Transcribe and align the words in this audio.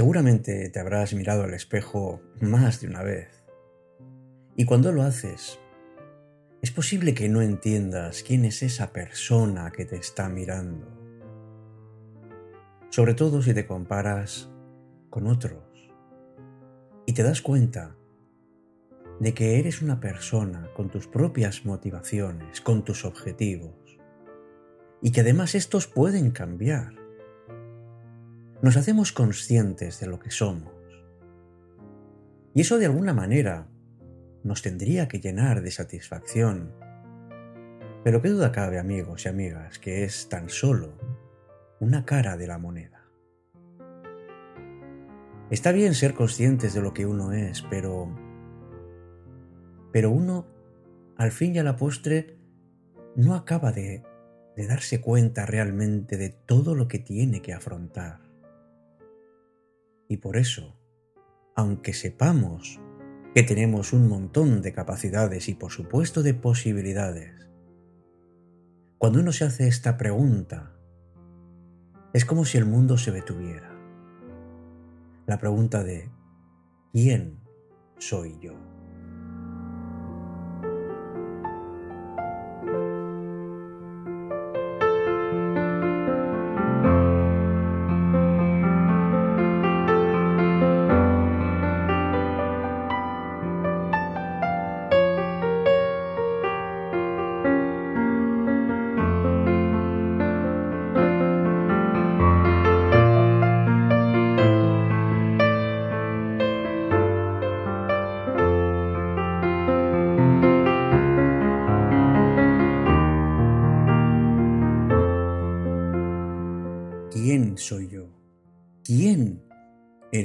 Seguramente 0.00 0.70
te 0.70 0.80
habrás 0.80 1.12
mirado 1.12 1.42
al 1.42 1.52
espejo 1.52 2.22
más 2.40 2.80
de 2.80 2.88
una 2.88 3.02
vez. 3.02 3.44
Y 4.56 4.64
cuando 4.64 4.92
lo 4.92 5.02
haces, 5.02 5.58
es 6.62 6.70
posible 6.70 7.12
que 7.12 7.28
no 7.28 7.42
entiendas 7.42 8.22
quién 8.22 8.46
es 8.46 8.62
esa 8.62 8.94
persona 8.94 9.70
que 9.70 9.84
te 9.84 9.96
está 9.96 10.30
mirando. 10.30 10.88
Sobre 12.88 13.12
todo 13.12 13.42
si 13.42 13.52
te 13.52 13.66
comparas 13.66 14.48
con 15.10 15.26
otros. 15.26 15.92
Y 17.04 17.12
te 17.12 17.22
das 17.22 17.42
cuenta 17.42 17.94
de 19.20 19.34
que 19.34 19.58
eres 19.58 19.82
una 19.82 20.00
persona 20.00 20.70
con 20.74 20.88
tus 20.88 21.08
propias 21.08 21.66
motivaciones, 21.66 22.62
con 22.62 22.84
tus 22.84 23.04
objetivos. 23.04 23.98
Y 25.02 25.12
que 25.12 25.20
además 25.20 25.54
estos 25.54 25.86
pueden 25.86 26.30
cambiar 26.30 26.99
nos 28.62 28.76
hacemos 28.76 29.12
conscientes 29.12 30.00
de 30.00 30.06
lo 30.06 30.20
que 30.20 30.30
somos. 30.30 30.72
Y 32.54 32.60
eso 32.60 32.78
de 32.78 32.86
alguna 32.86 33.14
manera 33.14 33.68
nos 34.42 34.62
tendría 34.62 35.08
que 35.08 35.20
llenar 35.20 35.62
de 35.62 35.70
satisfacción. 35.70 36.72
Pero 38.04 38.22
qué 38.22 38.28
duda 38.28 38.52
cabe, 38.52 38.78
amigos 38.78 39.24
y 39.24 39.28
amigas, 39.28 39.78
que 39.78 40.04
es 40.04 40.28
tan 40.28 40.48
solo 40.48 40.94
una 41.80 42.04
cara 42.04 42.36
de 42.36 42.46
la 42.46 42.58
moneda. 42.58 43.06
Está 45.50 45.72
bien 45.72 45.94
ser 45.94 46.14
conscientes 46.14 46.74
de 46.74 46.82
lo 46.82 46.94
que 46.94 47.06
uno 47.06 47.32
es, 47.32 47.62
pero... 47.62 48.08
Pero 49.92 50.10
uno, 50.10 50.46
al 51.16 51.32
fin 51.32 51.56
y 51.56 51.58
a 51.58 51.64
la 51.64 51.76
postre, 51.76 52.38
no 53.16 53.34
acaba 53.34 53.72
de, 53.72 54.04
de 54.56 54.66
darse 54.66 55.00
cuenta 55.00 55.46
realmente 55.46 56.16
de 56.16 56.28
todo 56.28 56.76
lo 56.76 56.86
que 56.86 57.00
tiene 57.00 57.42
que 57.42 57.52
afrontar. 57.52 58.29
Y 60.10 60.16
por 60.16 60.36
eso, 60.36 60.76
aunque 61.54 61.92
sepamos 61.92 62.80
que 63.32 63.44
tenemos 63.44 63.92
un 63.92 64.08
montón 64.08 64.60
de 64.60 64.72
capacidades 64.72 65.48
y 65.48 65.54
por 65.54 65.70
supuesto 65.70 66.24
de 66.24 66.34
posibilidades, 66.34 67.48
cuando 68.98 69.20
uno 69.20 69.30
se 69.30 69.44
hace 69.44 69.68
esta 69.68 69.96
pregunta, 69.96 70.76
es 72.12 72.24
como 72.24 72.44
si 72.44 72.58
el 72.58 72.66
mundo 72.66 72.98
se 72.98 73.12
detuviera. 73.12 73.70
La 75.28 75.38
pregunta 75.38 75.84
de 75.84 76.10
¿quién 76.92 77.38
soy 77.96 78.36
yo? 78.40 78.54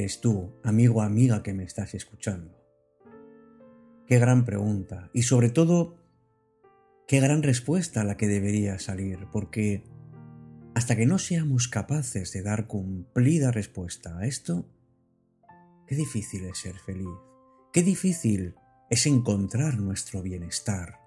Eres 0.06 0.22
tú, 0.22 0.54
amigo 0.62 1.00
o 1.00 1.02
amiga 1.02 1.42
que 1.42 1.56
me 1.56 1.64
estás 1.64 1.96
escuchando? 1.96 2.64
Qué 4.06 4.20
gran 4.20 4.46
pregunta. 4.46 5.10
Y 5.14 5.24
sobre 5.24 5.50
todo, 5.50 5.96
qué 7.08 7.20
gran 7.20 7.42
respuesta 7.42 8.04
la 8.04 8.16
que 8.16 8.28
debería 8.28 8.78
salir, 8.78 9.26
porque 9.32 9.84
hasta 10.76 10.96
que 10.96 11.08
no 11.08 11.18
seamos 11.18 11.68
capaces 11.68 12.32
de 12.34 12.44
dar 12.44 12.68
cumplida 12.68 13.50
respuesta 13.50 14.20
a 14.20 14.28
esto, 14.28 14.70
qué 15.88 15.96
difícil 15.96 16.46
es 16.46 16.60
ser 16.60 16.78
feliz, 16.78 17.18
qué 17.74 17.82
difícil 17.82 18.54
es 18.92 19.08
encontrar 19.08 19.80
nuestro 19.80 20.22
bienestar 20.22 21.00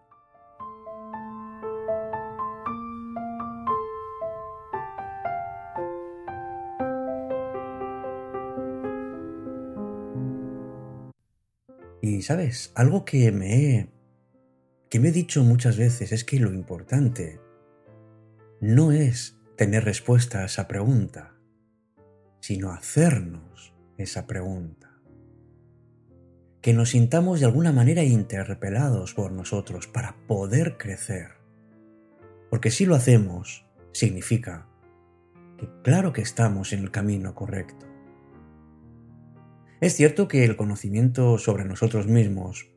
Y 12.01 12.23
sabes, 12.23 12.73
algo 12.75 13.05
que 13.05 13.33
me 13.33 13.57
he 13.57 13.89
que 14.89 15.01
me 15.01 15.09
he 15.09 15.13
dicho 15.13 15.43
muchas 15.45 15.77
veces 15.77 16.13
es 16.13 16.25
que 16.25 16.41
lo 16.41 16.53
importante 16.53 17.41
no 18.61 18.91
es 18.91 19.39
tener 19.57 19.85
respuesta 19.85 20.41
a 20.41 20.45
esa 20.47 20.67
pregunta, 20.67 21.35
sino 22.41 22.73
hacernos 22.73 23.75
esa 23.99 24.27
pregunta. 24.27 25.01
Que 26.63 26.73
nos 26.73 26.91
sintamos 26.91 27.41
de 27.41 27.47
alguna 27.47 27.73
manera 27.73 28.03
interpelados 28.03 29.15
por 29.15 29.31
nosotros 29.31 29.87
para 29.87 30.17
poder 30.27 30.79
crecer. 30.79 31.33
Porque 32.51 32.71
si 32.71 32.87
lo 32.87 32.95
hacemos, 32.95 33.67
significa 33.93 34.67
que 35.59 35.69
claro 35.83 36.13
que 36.13 36.23
estamos 36.23 36.73
en 36.73 36.81
el 36.81 36.91
camino 36.91 37.35
correcto. 37.35 37.87
Es 39.81 39.95
cierto 39.95 40.27
que 40.27 40.45
el 40.45 40.57
conocimiento 40.57 41.39
sobre 41.39 41.65
nosotros 41.65 42.09
mismos 42.09 42.69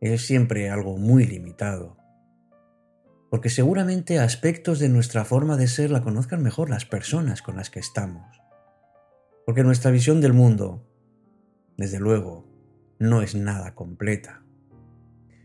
es 0.00 0.24
siempre 0.24 0.70
algo 0.70 0.98
muy 0.98 1.26
limitado, 1.26 1.96
porque 3.28 3.50
seguramente 3.50 4.20
aspectos 4.20 4.78
de 4.78 4.88
nuestra 4.88 5.24
forma 5.24 5.56
de 5.56 5.66
ser 5.66 5.90
la 5.90 6.02
conozcan 6.02 6.44
mejor 6.44 6.70
las 6.70 6.84
personas 6.84 7.42
con 7.42 7.56
las 7.56 7.70
que 7.70 7.80
estamos, 7.80 8.40
porque 9.44 9.64
nuestra 9.64 9.90
visión 9.90 10.20
del 10.20 10.32
mundo, 10.32 10.88
desde 11.76 11.98
luego, 11.98 12.48
no 13.00 13.20
es 13.20 13.34
nada 13.34 13.74
completa. 13.74 14.44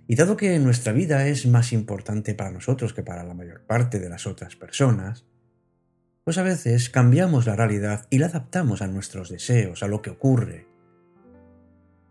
Y 0.08 0.16
dado 0.16 0.38
que 0.38 0.60
nuestra 0.60 0.94
vida 0.94 1.28
es 1.28 1.48
más 1.48 1.74
importante 1.74 2.36
para 2.36 2.52
nosotros 2.52 2.94
que 2.94 3.02
para 3.02 3.24
la 3.24 3.34
mayor 3.34 3.66
parte 3.66 4.00
de 4.00 4.10
las 4.10 4.28
otras 4.28 4.56
personas, 4.56 5.26
pues 6.24 6.38
a 6.38 6.44
veces 6.44 6.92
cambiamos 6.92 7.48
la 7.48 7.56
realidad 7.56 8.06
y 8.12 8.20
la 8.20 8.28
adaptamos 8.28 8.84
a 8.84 8.88
nuestros 8.88 9.30
deseos, 9.30 9.82
a 9.82 9.88
lo 9.88 10.04
que 10.04 10.12
ocurre, 10.12 10.69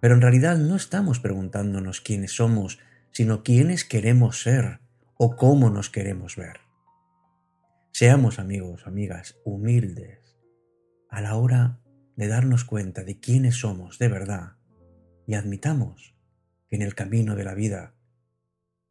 pero 0.00 0.14
en 0.14 0.20
realidad 0.20 0.56
no 0.58 0.76
estamos 0.76 1.20
preguntándonos 1.20 2.00
quiénes 2.00 2.32
somos, 2.32 2.78
sino 3.10 3.42
quiénes 3.42 3.84
queremos 3.84 4.42
ser 4.42 4.80
o 5.16 5.36
cómo 5.36 5.70
nos 5.70 5.90
queremos 5.90 6.36
ver. 6.36 6.60
Seamos 7.92 8.38
amigos, 8.38 8.86
amigas, 8.86 9.36
humildes 9.44 10.36
a 11.10 11.20
la 11.20 11.34
hora 11.36 11.80
de 12.16 12.28
darnos 12.28 12.64
cuenta 12.64 13.02
de 13.02 13.18
quiénes 13.18 13.56
somos 13.56 13.98
de 13.98 14.08
verdad 14.08 14.56
y 15.26 15.34
admitamos 15.34 16.14
que 16.68 16.76
en 16.76 16.82
el 16.82 16.94
camino 16.94 17.34
de 17.34 17.44
la 17.44 17.54
vida 17.54 17.94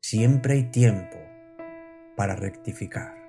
siempre 0.01 0.55
hay 0.55 0.71
tiempo 0.71 1.17
para 2.15 2.35
rectificar. 2.35 3.26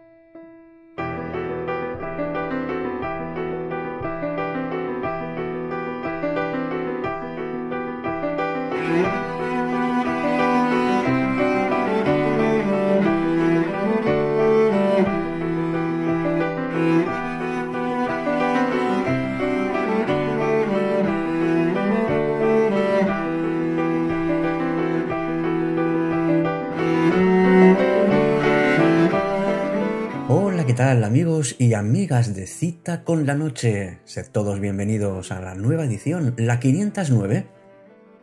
Amigos 31.08 31.56
y 31.58 31.74
amigas 31.74 32.34
de 32.34 32.46
Cita 32.46 33.02
con 33.02 33.26
la 33.26 33.34
Noche? 33.34 33.98
Sed 34.04 34.26
todos 34.30 34.60
bienvenidos 34.60 35.32
a 35.32 35.40
la 35.40 35.54
nueva 35.54 35.84
edición, 35.84 36.34
la 36.36 36.60
509, 36.60 37.57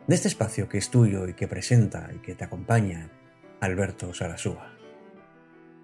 de 0.06 0.14
este 0.14 0.28
espacio 0.28 0.68
que 0.68 0.78
es 0.78 0.90
tuyo 0.90 1.28
y 1.28 1.34
que 1.34 1.48
presenta 1.48 2.10
y 2.14 2.18
que 2.18 2.34
te 2.34 2.44
acompaña 2.44 3.10
Alberto 3.60 4.12
Sarasúa. 4.14 4.72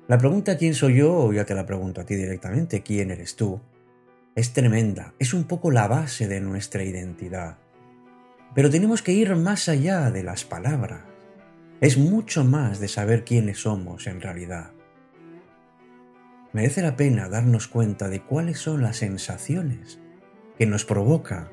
La 0.08 0.18
pregunta 0.18 0.56
¿quién 0.56 0.74
soy 0.74 0.98
yo? 0.98 1.14
o 1.14 1.32
ya 1.32 1.44
te 1.44 1.54
la 1.54 1.66
pregunto 1.66 2.00
a 2.00 2.04
ti 2.04 2.14
directamente, 2.14 2.82
¿quién 2.82 3.10
eres 3.10 3.36
tú? 3.36 3.60
Es 4.34 4.52
tremenda, 4.52 5.14
es 5.18 5.34
un 5.34 5.44
poco 5.44 5.70
la 5.70 5.88
base 5.88 6.28
de 6.28 6.40
nuestra 6.40 6.82
identidad. 6.82 7.58
Pero 8.54 8.70
tenemos 8.70 9.02
que 9.02 9.12
ir 9.12 9.34
más 9.36 9.68
allá 9.68 10.10
de 10.10 10.22
las 10.22 10.44
palabras. 10.44 11.02
Es 11.80 11.98
mucho 11.98 12.44
más 12.44 12.80
de 12.80 12.88
saber 12.88 13.24
quiénes 13.24 13.58
somos 13.60 14.06
en 14.06 14.20
realidad 14.20 14.72
merece 16.52 16.82
la 16.82 16.96
pena 16.96 17.28
darnos 17.28 17.66
cuenta 17.66 18.08
de 18.08 18.22
cuáles 18.22 18.58
son 18.58 18.82
las 18.82 18.98
sensaciones 18.98 19.98
que 20.58 20.66
nos 20.66 20.84
provoca 20.84 21.50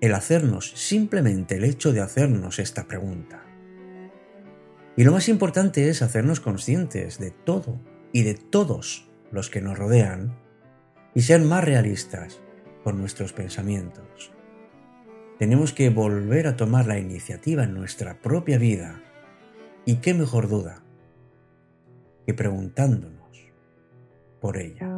el 0.00 0.14
hacernos 0.14 0.72
simplemente 0.74 1.56
el 1.56 1.64
hecho 1.64 1.92
de 1.92 2.00
hacernos 2.00 2.58
esta 2.58 2.88
pregunta. 2.88 3.44
Y 4.96 5.04
lo 5.04 5.12
más 5.12 5.28
importante 5.28 5.88
es 5.88 6.02
hacernos 6.02 6.40
conscientes 6.40 7.18
de 7.18 7.30
todo 7.30 7.80
y 8.12 8.22
de 8.22 8.34
todos 8.34 9.08
los 9.30 9.50
que 9.50 9.60
nos 9.60 9.78
rodean 9.78 10.38
y 11.14 11.22
ser 11.22 11.42
más 11.42 11.64
realistas 11.64 12.40
con 12.82 12.98
nuestros 12.98 13.32
pensamientos. 13.32 14.32
Tenemos 15.38 15.72
que 15.72 15.88
volver 15.90 16.46
a 16.46 16.56
tomar 16.56 16.86
la 16.86 16.98
iniciativa 16.98 17.64
en 17.64 17.74
nuestra 17.74 18.20
propia 18.20 18.58
vida 18.58 19.02
y 19.86 19.96
qué 19.96 20.12
mejor 20.12 20.48
duda 20.48 20.82
que 22.26 22.34
preguntándonos 22.34 23.20
por 24.40 24.58
ella. 24.58 24.89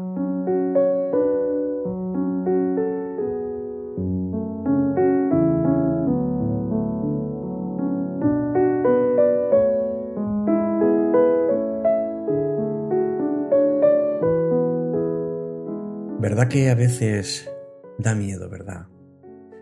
¿Verdad 16.22 16.46
que 16.46 16.70
a 16.70 16.76
veces 16.76 17.50
da 17.98 18.14
miedo, 18.14 18.48
verdad? 18.48 18.86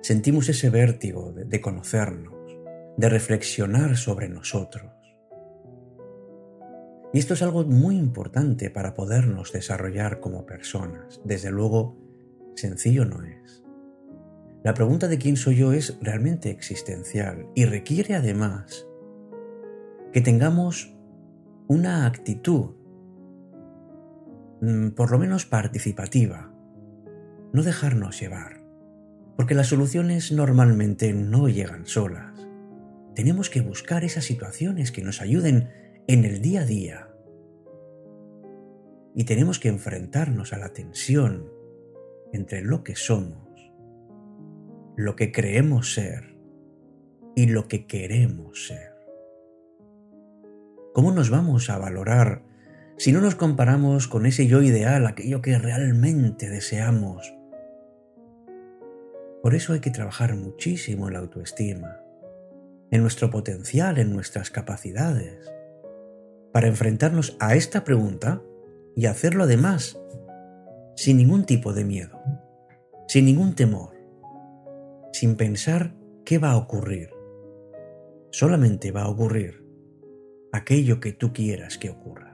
Sentimos 0.02 0.46
ese 0.50 0.68
vértigo 0.68 1.32
de, 1.32 1.58
conocernos, 1.58 2.34
de 2.98 3.08
reflexionar 3.08 3.96
sobre 3.96 4.28
nosotros. 4.28 4.92
Y 7.14 7.18
esto 7.18 7.32
es 7.32 7.40
algo 7.40 7.64
muy 7.64 7.96
importante 7.96 8.68
para 8.68 8.92
podernos 8.92 9.52
desarrollar 9.52 10.20
como 10.20 10.44
personas. 10.44 11.22
Desde 11.24 11.50
luego, 11.50 11.96
sencillo 12.56 13.06
no 13.06 13.24
es. 13.24 13.64
La 14.62 14.74
pregunta 14.74 15.08
de 15.08 15.16
quién 15.16 15.38
soy 15.38 15.56
yo 15.56 15.72
es 15.72 15.96
realmente 16.02 16.50
existencial 16.50 17.46
y 17.54 17.64
requiere 17.64 18.16
además 18.16 18.86
que 20.12 20.20
tengamos 20.20 20.94
una 21.68 22.04
actitud, 22.04 22.74
mm, 24.60 24.88
por 24.90 25.10
lo 25.10 25.18
menos 25.18 25.46
participativa, 25.46 26.49
no 27.52 27.62
dejarnos 27.62 28.20
llevar, 28.20 28.60
porque 29.36 29.54
las 29.54 29.68
soluciones 29.68 30.32
normalmente 30.32 31.12
no 31.12 31.48
llegan 31.48 31.86
solas. 31.86 32.46
Tenemos 33.14 33.50
que 33.50 33.60
buscar 33.60 34.04
esas 34.04 34.24
situaciones 34.24 34.92
que 34.92 35.02
nos 35.02 35.20
ayuden 35.20 35.70
en 36.06 36.24
el 36.24 36.40
día 36.40 36.62
a 36.62 36.64
día. 36.64 37.08
Y 39.14 39.24
tenemos 39.24 39.58
que 39.58 39.68
enfrentarnos 39.68 40.52
a 40.52 40.58
la 40.58 40.72
tensión 40.72 41.50
entre 42.32 42.62
lo 42.62 42.84
que 42.84 42.94
somos, 42.94 43.48
lo 44.96 45.16
que 45.16 45.32
creemos 45.32 45.94
ser 45.94 46.36
y 47.34 47.46
lo 47.46 47.66
que 47.66 47.86
queremos 47.86 48.66
ser. 48.66 48.94
¿Cómo 50.94 51.12
nos 51.12 51.30
vamos 51.30 51.70
a 51.70 51.78
valorar 51.78 52.42
si 53.00 53.12
no 53.12 53.22
nos 53.22 53.34
comparamos 53.34 54.08
con 54.08 54.26
ese 54.26 54.46
yo 54.46 54.60
ideal, 54.60 55.06
aquello 55.06 55.40
que 55.40 55.58
realmente 55.58 56.50
deseamos, 56.50 57.34
por 59.42 59.54
eso 59.54 59.72
hay 59.72 59.80
que 59.80 59.90
trabajar 59.90 60.34
muchísimo 60.36 61.08
en 61.08 61.14
la 61.14 61.20
autoestima, 61.20 62.00
en 62.90 63.00
nuestro 63.00 63.30
potencial, 63.30 63.98
en 63.98 64.12
nuestras 64.12 64.50
capacidades, 64.50 65.50
para 66.52 66.68
enfrentarnos 66.68 67.36
a 67.40 67.54
esta 67.54 67.84
pregunta 67.84 68.42
y 68.96 69.06
hacerlo 69.06 69.44
además 69.44 69.98
sin 70.96 71.16
ningún 71.16 71.46
tipo 71.46 71.72
de 71.72 71.84
miedo, 71.84 72.20
sin 73.08 73.24
ningún 73.24 73.54
temor, 73.54 73.94
sin 75.12 75.36
pensar 75.36 75.94
qué 76.24 76.38
va 76.38 76.50
a 76.50 76.56
ocurrir. 76.56 77.10
Solamente 78.32 78.92
va 78.92 79.02
a 79.02 79.08
ocurrir 79.08 79.64
aquello 80.52 81.00
que 81.00 81.12
tú 81.12 81.32
quieras 81.32 81.78
que 81.78 81.90
ocurra. 81.90 82.29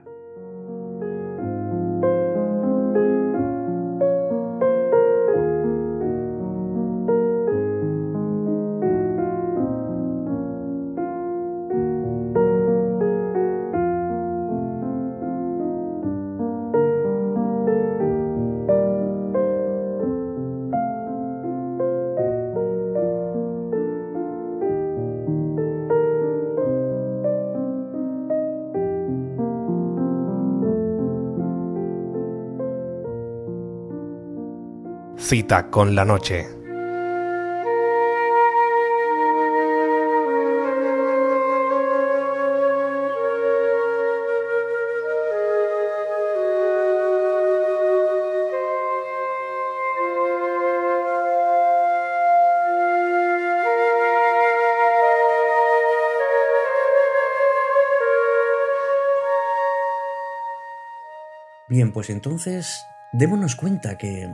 Cita 35.27 35.69
con 35.69 35.93
la 35.93 36.05
noche. 36.05 36.47
Bien, 61.67 61.91
pues 61.91 62.09
entonces 62.09 62.85
démonos 63.11 63.57
cuenta 63.57 63.97
que 63.97 64.33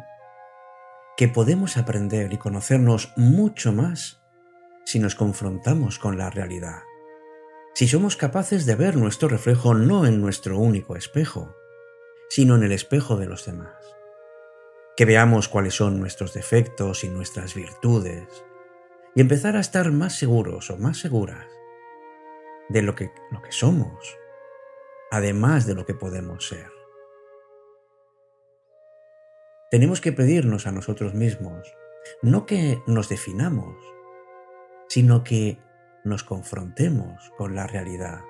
que 1.16 1.28
podemos 1.28 1.78
aprender 1.78 2.34
y 2.34 2.38
conocernos 2.38 3.14
mucho 3.16 3.72
más 3.72 4.22
si 4.86 5.00
nos 5.00 5.16
confrontamos 5.16 6.00
con 6.00 6.18
la 6.18 6.30
realidad, 6.30 6.82
si 7.74 7.88
somos 7.88 8.16
capaces 8.16 8.66
de 8.66 8.76
ver 8.76 8.98
nuestro 8.98 9.28
reflejo 9.28 9.74
no 9.74 10.06
en 10.06 10.22
nuestro 10.22 10.58
único 10.58 10.96
espejo, 10.96 11.56
sino 12.30 12.56
en 12.56 12.64
el 12.64 12.72
espejo 12.72 13.16
de 13.16 13.28
los 13.28 13.46
demás, 13.46 13.76
que 14.98 15.06
veamos 15.06 15.48
cuáles 15.48 15.76
son 15.76 16.00
nuestros 16.00 16.34
defectos 16.34 17.04
y 17.04 17.10
nuestras 17.10 17.54
virtudes, 17.54 18.28
y 19.16 19.22
empezar 19.22 19.56
a 19.56 19.60
estar 19.60 19.92
más 19.92 20.18
seguros 20.18 20.72
o 20.72 20.78
más 20.78 20.98
seguras 20.98 21.46
de 22.70 22.82
lo 22.82 22.96
que, 22.96 23.12
lo 23.32 23.42
que 23.42 23.52
somos, 23.52 24.18
además 25.12 25.68
de 25.68 25.76
lo 25.76 25.86
que 25.86 25.94
podemos 25.94 26.48
ser. 26.48 26.73
Tenemos 29.74 30.02
que 30.02 30.12
pedirnos 30.12 30.68
a 30.68 30.72
nosotros 30.72 31.16
mismos, 31.16 31.76
no 32.22 32.46
que 32.46 32.84
nos 32.86 33.10
definamos, 33.10 33.76
sino 34.88 35.24
que 35.24 35.58
nos 36.04 36.24
confrontemos 36.24 37.32
con 37.40 37.56
la 37.56 37.66
realidad. 37.66 38.22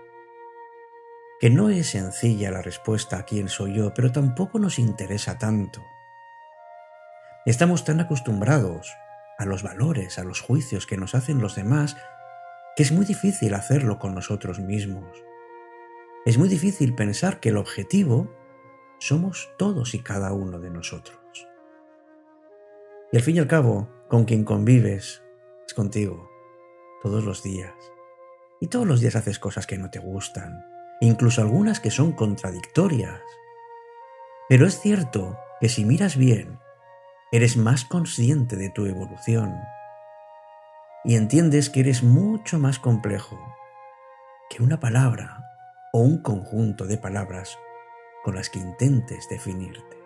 Que 1.41 1.49
no 1.49 1.69
es 1.69 1.89
sencilla 1.89 2.49
la 2.49 2.61
respuesta 2.61 3.17
a 3.17 3.25
quién 3.25 3.49
soy 3.49 3.73
yo, 3.73 3.93
pero 3.93 4.13
tampoco 4.13 4.57
nos 4.57 4.79
interesa 4.79 5.37
tanto. 5.37 5.83
Estamos 7.45 7.83
tan 7.83 7.99
acostumbrados 7.99 8.93
a 9.37 9.43
los 9.43 9.63
valores, 9.63 10.19
a 10.19 10.23
los 10.23 10.39
juicios 10.39 10.87
que 10.87 10.95
nos 10.95 11.13
hacen 11.13 11.41
los 11.41 11.55
demás, 11.55 11.97
que 12.77 12.83
es 12.83 12.93
muy 12.93 13.05
difícil 13.05 13.53
hacerlo 13.53 13.99
con 13.99 14.15
nosotros 14.15 14.59
mismos. 14.59 15.21
Es 16.25 16.37
muy 16.37 16.47
difícil 16.47 16.95
pensar 16.95 17.41
que 17.41 17.49
el 17.49 17.57
objetivo 17.57 18.33
somos 18.97 19.51
todos 19.57 19.93
y 19.93 19.99
cada 19.99 20.31
uno 20.31 20.61
de 20.61 20.69
nosotros. 20.69 21.22
Y 23.13 23.17
al 23.17 23.21
fin 23.21 23.35
y 23.35 23.39
al 23.39 23.47
cabo, 23.47 23.87
con 24.09 24.25
quien 24.25 24.43
convives 24.43 25.21
es 25.67 25.73
contigo, 25.75 26.31
todos 27.03 27.23
los 27.23 27.43
días. 27.43 27.75
Y 28.59 28.69
todos 28.69 28.87
los 28.87 29.01
días 29.01 29.15
haces 29.15 29.37
cosas 29.37 29.67
que 29.67 29.77
no 29.77 29.91
te 29.91 29.99
gustan, 29.99 30.65
incluso 30.99 31.41
algunas 31.41 31.79
que 31.79 31.91
son 31.91 32.13
contradictorias. 32.13 33.21
Pero 34.49 34.65
es 34.65 34.79
cierto 34.79 35.37
que 35.61 35.69
si 35.69 35.85
miras 35.85 36.17
bien, 36.17 36.59
eres 37.31 37.55
más 37.55 37.85
consciente 37.85 38.55
de 38.55 38.71
tu 38.71 38.87
evolución 38.87 39.61
y 41.03 41.15
entiendes 41.15 41.69
que 41.69 41.81
eres 41.81 42.01
mucho 42.01 42.57
más 42.57 42.79
complejo 42.79 43.37
que 44.49 44.63
una 44.63 44.79
palabra 44.79 45.51
o 45.91 45.99
un 45.99 46.17
conjunto 46.17 46.87
de 46.87 46.97
palabras 46.97 47.59
con 48.23 48.33
las 48.33 48.49
que 48.49 48.57
intentes 48.57 49.29
definirte. 49.29 49.97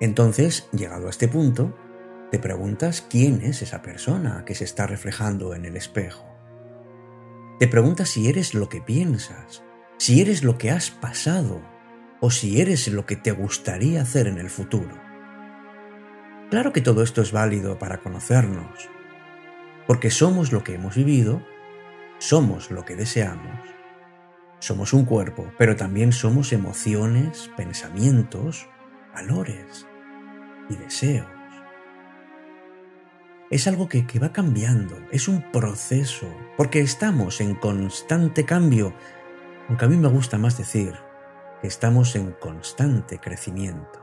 Entonces, 0.00 0.68
llegado 0.72 1.06
a 1.06 1.10
este 1.10 1.28
punto, 1.28 1.72
te 2.30 2.38
preguntas 2.38 3.04
quién 3.08 3.42
es 3.42 3.60
esa 3.60 3.82
persona 3.82 4.44
que 4.44 4.54
se 4.54 4.64
está 4.64 4.86
reflejando 4.86 5.54
en 5.54 5.64
el 5.64 5.76
espejo. 5.76 6.26
Te 7.58 7.66
preguntas 7.66 8.08
si 8.08 8.28
eres 8.28 8.54
lo 8.54 8.68
que 8.68 8.80
piensas, 8.80 9.64
si 9.98 10.20
eres 10.20 10.44
lo 10.44 10.56
que 10.56 10.70
has 10.70 10.90
pasado 10.90 11.60
o 12.20 12.30
si 12.30 12.60
eres 12.60 12.86
lo 12.88 13.04
que 13.04 13.16
te 13.16 13.32
gustaría 13.32 14.02
hacer 14.02 14.28
en 14.28 14.38
el 14.38 14.48
futuro. 14.48 14.96
Claro 16.50 16.72
que 16.72 16.80
todo 16.80 17.02
esto 17.02 17.20
es 17.20 17.32
válido 17.32 17.78
para 17.78 18.00
conocernos, 18.00 18.88
porque 19.88 20.10
somos 20.10 20.52
lo 20.52 20.62
que 20.62 20.74
hemos 20.74 20.94
vivido, 20.94 21.44
somos 22.18 22.70
lo 22.70 22.84
que 22.84 22.94
deseamos, 22.94 23.58
somos 24.60 24.92
un 24.92 25.04
cuerpo, 25.04 25.52
pero 25.58 25.74
también 25.74 26.12
somos 26.12 26.52
emociones, 26.52 27.50
pensamientos, 27.56 28.68
valores 29.14 29.86
y 30.68 30.76
deseos. 30.76 31.39
Es 33.50 33.66
algo 33.66 33.88
que, 33.88 34.06
que, 34.06 34.20
va 34.20 34.32
cambiando, 34.32 34.96
es 35.10 35.26
un 35.26 35.50
proceso, 35.50 36.28
porque 36.56 36.80
estamos 36.80 37.40
en 37.40 37.56
constante 37.56 38.44
cambio, 38.44 38.94
aunque 39.68 39.84
a 39.84 39.88
mí 39.88 39.96
me 39.96 40.06
gusta 40.06 40.38
más 40.38 40.56
decir 40.56 40.94
que 41.60 41.66
estamos 41.66 42.14
en 42.14 42.30
constante 42.30 43.18
crecimiento. 43.18 44.00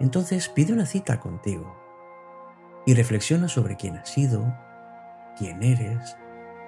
Entonces 0.00 0.50
pide 0.50 0.74
una 0.74 0.84
cita 0.84 1.18
contigo 1.18 1.74
y 2.84 2.92
reflexiona 2.92 3.48
sobre 3.48 3.76
quién 3.76 3.96
has 3.96 4.10
sido, 4.10 4.54
quién 5.38 5.62
eres, 5.62 6.14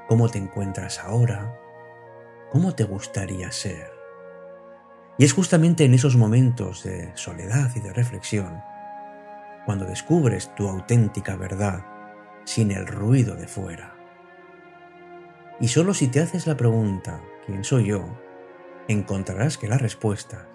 cómo 0.08 0.30
te 0.30 0.38
encuentras 0.38 1.00
ahora, 1.00 1.54
cómo 2.50 2.74
te 2.74 2.84
gustaría 2.84 3.52
ser. 3.52 3.90
Y 5.18 5.24
es 5.26 5.34
justamente 5.34 5.84
en 5.84 5.92
esos 5.92 6.16
momentos 6.16 6.82
de 6.82 7.14
soledad 7.14 7.70
y 7.76 7.80
de 7.80 7.92
reflexión 7.92 8.62
cuando 9.64 9.84
descubres 9.84 10.54
tu 10.54 10.68
auténtica 10.68 11.36
verdad 11.36 11.84
sin 12.44 12.70
el 12.70 12.86
ruido 12.86 13.34
de 13.36 13.48
fuera. 13.48 13.94
Y 15.60 15.68
solo 15.68 15.94
si 15.94 16.08
te 16.08 16.20
haces 16.20 16.46
la 16.46 16.56
pregunta, 16.56 17.20
¿quién 17.46 17.64
soy 17.64 17.86
yo?, 17.86 18.04
encontrarás 18.88 19.56
que 19.56 19.68
las 19.68 19.80
respuestas 19.80 20.46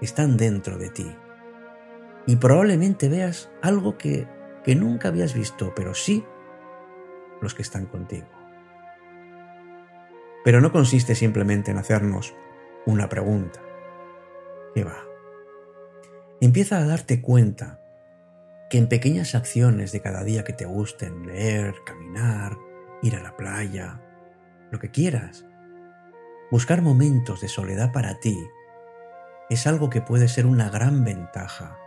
están 0.00 0.36
dentro 0.36 0.78
de 0.78 0.88
ti. 0.88 1.16
Y 2.26 2.36
probablemente 2.36 3.08
veas 3.08 3.50
algo 3.60 3.98
que, 3.98 4.26
que 4.64 4.74
nunca 4.74 5.08
habías 5.08 5.34
visto, 5.34 5.74
pero 5.74 5.94
sí 5.94 6.24
los 7.42 7.54
que 7.54 7.62
están 7.62 7.86
contigo. 7.86 8.28
Pero 10.42 10.60
no 10.60 10.72
consiste 10.72 11.14
simplemente 11.14 11.70
en 11.70 11.78
hacernos 11.78 12.34
una 12.86 13.08
pregunta. 13.08 13.60
¿Qué 14.74 14.84
va? 14.84 15.04
Empieza 16.40 16.78
a 16.78 16.86
darte 16.86 17.20
cuenta 17.20 17.83
que 18.74 18.78
en 18.78 18.88
pequeñas 18.88 19.36
acciones 19.36 19.92
de 19.92 20.00
cada 20.00 20.24
día 20.24 20.42
que 20.42 20.52
te 20.52 20.64
gusten, 20.64 21.28
leer, 21.28 21.76
caminar, 21.86 22.58
ir 23.02 23.14
a 23.14 23.22
la 23.22 23.36
playa, 23.36 24.00
lo 24.72 24.80
que 24.80 24.90
quieras, 24.90 25.46
buscar 26.50 26.82
momentos 26.82 27.40
de 27.40 27.46
soledad 27.46 27.92
para 27.92 28.18
ti 28.18 28.36
es 29.48 29.68
algo 29.68 29.90
que 29.90 30.00
puede 30.00 30.26
ser 30.26 30.44
una 30.44 30.70
gran 30.70 31.04
ventaja, 31.04 31.78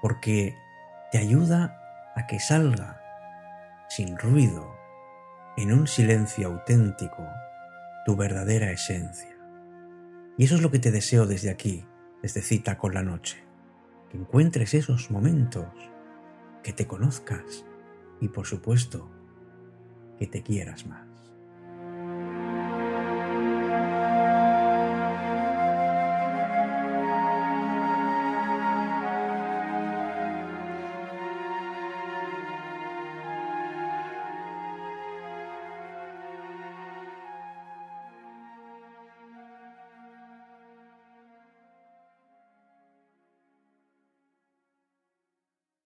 porque 0.00 0.54
te 1.10 1.18
ayuda 1.18 1.76
a 2.14 2.28
que 2.28 2.38
salga 2.38 3.02
sin 3.88 4.16
ruido, 4.18 4.76
en 5.56 5.72
un 5.72 5.88
silencio 5.88 6.46
auténtico, 6.46 7.26
tu 8.06 8.14
verdadera 8.14 8.70
esencia. 8.70 9.36
Y 10.36 10.44
eso 10.44 10.54
es 10.54 10.62
lo 10.62 10.70
que 10.70 10.78
te 10.78 10.92
deseo 10.92 11.26
desde 11.26 11.50
aquí, 11.50 11.88
desde 12.22 12.40
cita 12.40 12.78
con 12.78 12.94
la 12.94 13.02
noche, 13.02 13.47
que 14.10 14.16
encuentres 14.16 14.74
esos 14.74 15.10
momentos, 15.10 15.66
que 16.62 16.72
te 16.72 16.86
conozcas 16.86 17.64
y 18.20 18.28
por 18.28 18.46
supuesto, 18.46 19.10
que 20.18 20.26
te 20.26 20.42
quieras 20.42 20.86
más. 20.86 21.07